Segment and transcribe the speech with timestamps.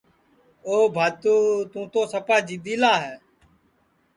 [0.67, 1.35] او بھاتُو
[1.71, 3.15] تُوں تو سپا جِدی لا ہے